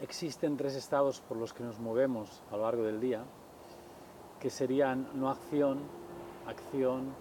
[0.00, 3.24] existen tres estados por los que nos movemos a lo largo del día,
[4.40, 5.80] que serían no acción,
[6.46, 7.14] acción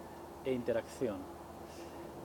[0.43, 1.17] e interacción.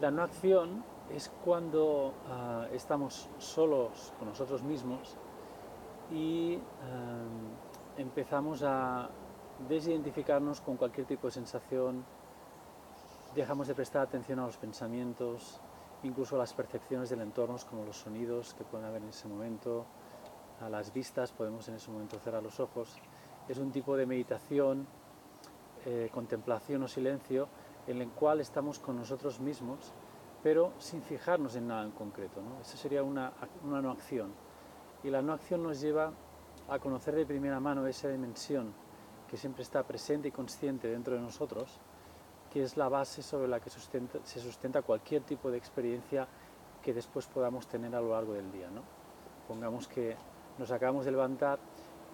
[0.00, 0.82] La no acción
[1.14, 5.16] es cuando ah, estamos solos con nosotros mismos
[6.10, 9.08] y ah, empezamos a
[9.68, 12.04] desidentificarnos con cualquier tipo de sensación,
[13.34, 15.60] dejamos de prestar atención a los pensamientos,
[16.02, 19.84] incluso a las percepciones del entorno, como los sonidos que pueden haber en ese momento,
[20.60, 22.96] a las vistas, podemos en ese momento cerrar los ojos.
[23.48, 24.86] Es un tipo de meditación,
[25.86, 27.48] eh, contemplación o silencio
[27.86, 29.92] en el cual estamos con nosotros mismos,
[30.42, 32.40] pero sin fijarnos en nada en concreto.
[32.42, 32.60] ¿no?
[32.60, 33.32] Eso sería una,
[33.64, 34.32] una no acción.
[35.02, 36.12] Y la no acción nos lleva
[36.68, 38.72] a conocer de primera mano esa dimensión
[39.28, 41.80] que siempre está presente y consciente dentro de nosotros,
[42.52, 46.26] que es la base sobre la que se sustenta cualquier tipo de experiencia
[46.82, 48.68] que después podamos tener a lo largo del día.
[48.70, 48.82] ¿no?
[49.46, 50.16] Pongamos que
[50.60, 51.58] nos acabamos de levantar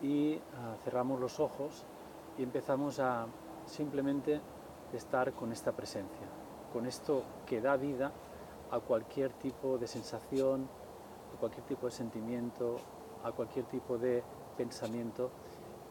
[0.01, 1.85] y ah, cerramos los ojos
[2.39, 3.27] y empezamos a
[3.67, 4.41] simplemente
[4.93, 6.29] estar con esta presencia,
[6.73, 8.13] con esto que da vida
[8.71, 10.69] a cualquier tipo de sensación,
[11.35, 12.77] a cualquier tipo de sentimiento,
[13.25, 14.23] a cualquier tipo de
[14.57, 15.31] pensamiento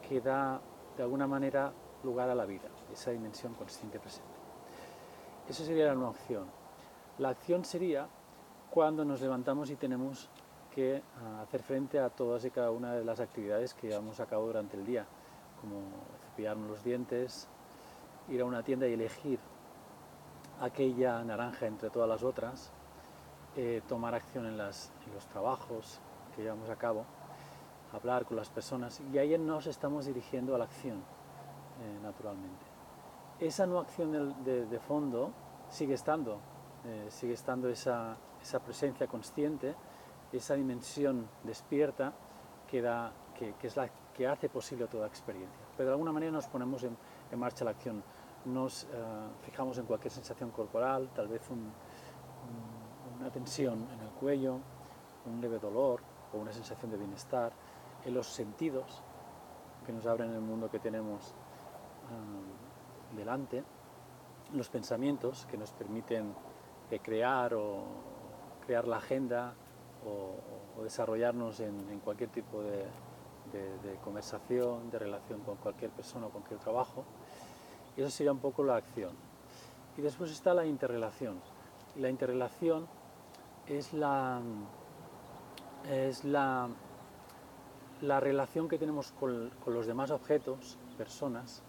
[0.08, 0.62] que da
[0.96, 1.74] de alguna manera
[2.06, 4.32] lugar a la vida, esa dimensión consciente presente.
[5.50, 6.46] Eso sería la no acción.
[7.18, 8.08] La acción sería
[8.70, 10.30] cuando nos levantamos y tenemos
[10.76, 14.26] que ah, hacer frente a todas y cada una de las actividades que llevamos a
[14.26, 15.06] cabo durante el día,
[15.62, 15.80] como
[16.28, 17.48] cepillarnos los dientes,
[18.28, 19.40] ir a una tienda y elegir
[20.60, 22.72] aquella naranja entre todas las otras,
[23.56, 24.92] eh, tomar acción en, los
[25.32, 26.02] trabajos
[26.36, 27.06] que llevamos a cabo,
[27.94, 32.66] hablar con las personas y ahí nos estamos dirigiendo a la acción, eh, naturalmente.
[33.40, 35.32] Esa no acción de, fondo
[35.70, 36.40] sigue estando,
[36.84, 39.74] eh, sigue estando esa, esa presencia consciente,
[40.38, 42.14] esa dimensión despierta
[42.68, 45.66] que, da, que, es la que hace posible toda experiencia.
[45.78, 46.98] Pero de alguna manera nos ponemos en,
[47.38, 48.04] marcha la acción,
[48.46, 48.88] nos eh,
[49.42, 54.60] fijamos en cualquier sensación corporal, tal vez una tensión en el cuello,
[55.26, 56.02] un leve dolor
[56.34, 57.52] o una sensación de bienestar,
[58.06, 59.04] en los sentidos
[59.86, 63.64] que nos abren el mundo que tenemos eh, delante,
[64.54, 66.34] los pensamientos que nos permiten
[67.02, 67.84] crear o
[68.66, 69.54] crear la agenda
[70.06, 72.86] o, desarrollarnos en, cualquier tipo de,
[74.04, 77.04] conversación, de relación con cualquier persona o cualquier trabajo.
[77.98, 79.12] Y eso sería un poco la acción.
[79.98, 81.40] Y después está la interrelación.
[81.96, 82.88] La interrelación
[83.68, 84.42] es la,
[85.90, 86.70] es la,
[88.02, 91.62] la relación que tenemos con, los demás objetos, personas,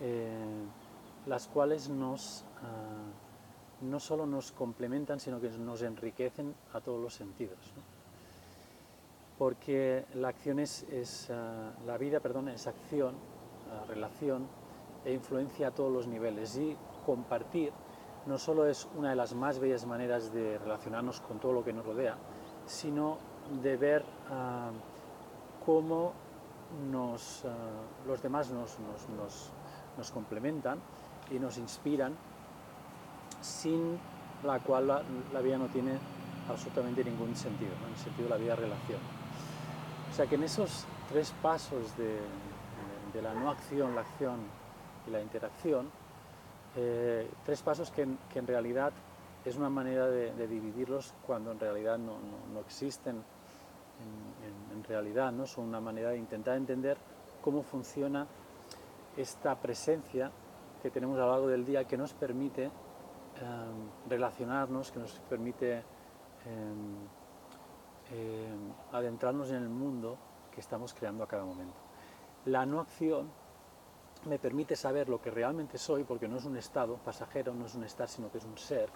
[0.00, 0.64] eh,
[1.26, 3.12] las cuales nos, ah,
[3.82, 7.58] no solo nos complementan, sino que nos enriquecen a todos los sentidos.
[9.38, 10.86] Porque la acción es,
[11.30, 13.14] ah, la vida, perdón, es acción,
[13.70, 14.46] ah, relación
[15.04, 16.56] e influencia a todos los niveles.
[16.56, 17.72] Y compartir
[18.26, 21.72] no solo es una de las más bellas maneras de relacionarnos con todo lo que
[21.72, 22.16] nos rodea,
[22.66, 23.18] sino
[23.62, 24.70] de ver ah,
[25.66, 26.12] cómo
[26.90, 27.44] nos,
[28.06, 28.78] los demás nos,
[29.98, 30.78] nos complementan
[31.30, 32.16] y nos inspiran
[33.42, 33.98] sin
[34.44, 35.92] la cual la, vida no tiene
[36.48, 39.00] absolutamente ningún sentido, en el sentido de la vida relación.
[40.10, 42.20] O sea que en esos tres pasos de,
[43.20, 44.40] la no acción, la acción
[45.06, 45.90] y la interacción,
[46.76, 48.92] eh, tres pasos que, en realidad
[49.44, 52.16] es una manera de, dividirlos cuando en realidad no,
[52.60, 55.46] existen en, en, realidad, ¿no?
[55.46, 56.96] son una manera de intentar entender
[57.40, 58.26] cómo funciona
[59.16, 60.30] esta presencia
[60.82, 62.70] que tenemos a lo largo del día que nos permite
[64.08, 65.82] relacionarnos, que nos permite
[66.46, 66.96] em,
[68.10, 70.18] em, adentrarnos en el mundo
[70.50, 71.80] que estamos creando a cada momento.
[72.46, 73.30] La no acción
[74.26, 77.74] me permite saber lo que realmente soy, porque no es un estado pasajero, no es
[77.74, 78.88] un estar, sino que es un ser.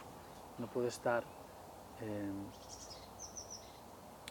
[0.58, 1.24] No puedo estar,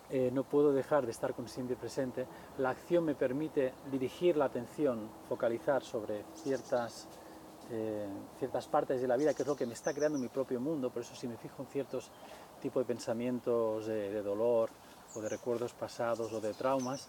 [0.09, 2.27] eh, no puedo dejar de estar consciente y presente.
[2.57, 7.07] La acción me permite dirigir la atención, focalizar sobre ciertas
[7.71, 8.07] eh,
[8.37, 10.89] ciertas partes de la vida, que es lo que me está creando mi propio mundo,
[10.91, 12.11] por eso si me fijo en ciertos
[12.61, 14.69] tipos de pensamientos de, dolor
[15.15, 17.07] o de recuerdos pasados o de traumas,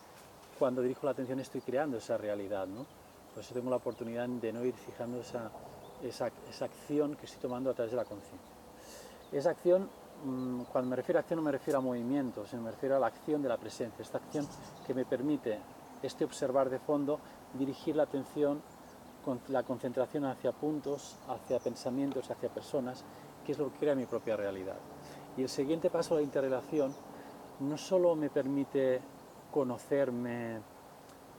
[0.59, 2.87] cuando dirijo la atención estoy creando esa realidad, ¿no?
[3.35, 5.51] Por eso tengo la oportunidad de no ir fijando esa,
[6.03, 8.57] esa, esa acción que estoy tomando a través de la conciencia.
[9.33, 9.91] Esa acción,
[10.25, 12.99] mm, cuando me refiero a acción no me refiero a movimiento, sino me refiero a
[12.99, 14.49] la acción de la presencia, esta acción
[14.87, 15.59] que me permite
[16.03, 17.21] este observar de fondo,
[17.55, 18.63] dirigir la atención
[19.49, 23.05] la concentración hacia puntos, hacia pensamientos, hacia personas,
[23.45, 24.77] que es lo que crea mi propia realidad.
[25.37, 26.95] Y el siguiente paso, la interrelación,
[27.61, 29.01] no solo me permite
[29.51, 30.61] conocerme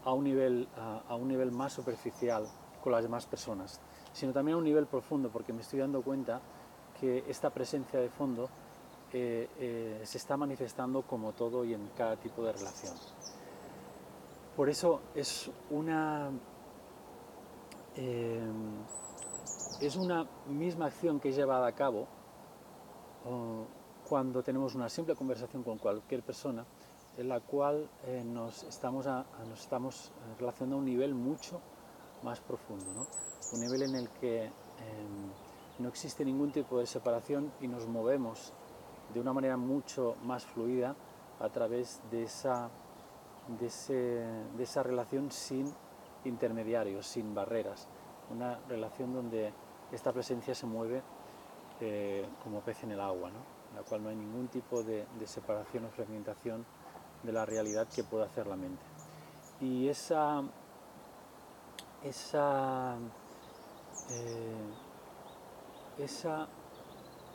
[0.04, 0.68] a un nivel,
[1.08, 2.48] a, un nivel más superficial
[2.82, 3.80] con las demás personas,
[4.14, 6.42] sino también a un nivel profundo, porque me estoy dando cuenta
[7.00, 8.50] que esta presencia de fondo
[9.14, 12.94] eh, eh, se está manifestando como todo y en cada tipo de relación.
[14.56, 16.32] Por eso es una,
[17.98, 18.42] eh,
[19.82, 22.08] es una misma acción que es llevada a cabo
[24.08, 26.66] cuando tenemos una simple conversación con cualquier persona
[27.18, 27.90] en la cual
[28.26, 31.60] nos, estamos nos estamos relacionando a un nivel mucho
[32.24, 33.06] más profundo,
[33.54, 34.52] un nivel en el que em,
[35.80, 38.54] no existe ningún tipo de separación y nos movemos
[39.14, 40.96] de una manera mucho más fluida
[41.40, 42.70] a través de esa,
[43.60, 45.72] de, esa relación sin
[46.26, 47.88] intermediarios, sin barreras.
[48.30, 49.54] Una relación donde
[49.92, 51.02] esta presencia se mueve
[51.80, 55.86] eh, como pez en el agua, en la cual no hay ningún tipo de, separación
[55.86, 56.66] o fragmentación
[57.24, 58.84] de la realidad que pueda hacer la mente.
[59.62, 60.44] Y esa,
[62.04, 62.96] esa,
[64.10, 64.74] eh,
[66.00, 66.48] esa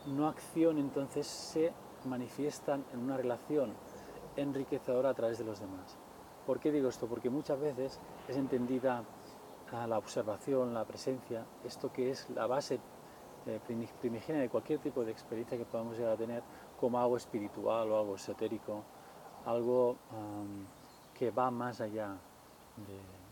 [0.06, 1.72] no acción entonces se
[2.04, 3.74] manifiestan en una relación
[4.36, 5.96] enriquecedora a través de los demás.
[6.46, 7.06] ¿Por qué digo esto?
[7.06, 9.04] Porque muchas veces es entendida
[9.88, 12.78] la observación, la presencia, esto que es la base
[13.46, 13.58] eh,
[14.00, 16.42] primigenia de cualquier tipo de experiencia que podamos llegar a tener,
[16.78, 18.82] como algo espiritual o algo esotérico,
[19.46, 19.96] algo
[21.14, 22.16] que va más allá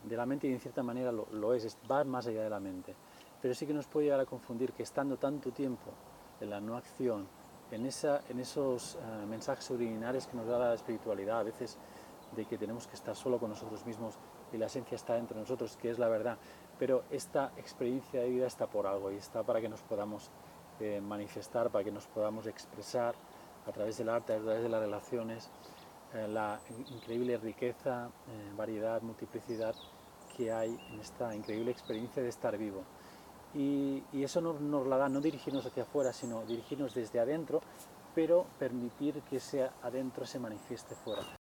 [0.05, 2.95] de, la mente y en cierta manera lo, es, va más allá de la mente.
[3.41, 5.91] Pero sí que nos puede llegar a confundir que estando tanto tiempo
[6.41, 7.27] en la no acción,
[7.71, 11.79] en, esa, en esos eh, mensajes subliminares que nos da la espiritualidad, a veces
[12.37, 14.15] de que tenemos que estar solo con nosotros mismos
[14.53, 16.39] y la esencia está entre nosotros, que es la verdad.
[16.79, 20.31] Pero esta experiencia de vida está por algo y está para que nos podamos
[20.81, 23.15] eh, manifestar, para que nos podamos expresar
[23.67, 25.51] a través del arte, a través de las relaciones,
[26.15, 28.11] eh, la increíble riqueza,
[28.57, 29.75] variedad, multiplicidad
[30.37, 32.83] que hay en esta increíble experiencia de estar vivo
[33.55, 37.61] y, eso nos, nos, la da no dirigirnos hacia afuera, sino dirigirnos desde adentro,
[38.15, 41.23] pero permitir que ese adentro se manifieste fuera.